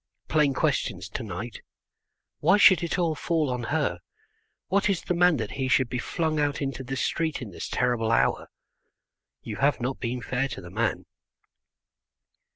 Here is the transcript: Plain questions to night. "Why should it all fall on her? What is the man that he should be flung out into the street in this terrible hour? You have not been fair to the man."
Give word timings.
Plain 0.27 0.55
questions 0.55 1.07
to 1.09 1.21
night. 1.21 1.61
"Why 2.39 2.57
should 2.57 2.81
it 2.81 2.97
all 2.97 3.13
fall 3.13 3.51
on 3.51 3.65
her? 3.65 3.99
What 4.67 4.89
is 4.89 5.03
the 5.03 5.13
man 5.13 5.37
that 5.37 5.51
he 5.51 5.67
should 5.67 5.89
be 5.89 5.99
flung 5.99 6.39
out 6.39 6.59
into 6.59 6.83
the 6.83 6.95
street 6.95 7.39
in 7.39 7.51
this 7.51 7.69
terrible 7.69 8.11
hour? 8.11 8.49
You 9.43 9.57
have 9.57 9.79
not 9.79 9.99
been 9.99 10.19
fair 10.19 10.47
to 10.47 10.59
the 10.61 10.71
man." 10.71 11.05